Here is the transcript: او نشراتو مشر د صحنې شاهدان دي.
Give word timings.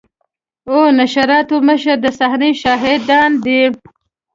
او 0.69 0.77
نشراتو 0.99 1.55
مشر 1.67 1.95
د 2.03 2.05
صحنې 2.19 2.51
شاهدان 2.61 3.31
دي. 3.45 3.61